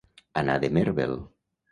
[0.41, 1.13] Anar de mèrvel.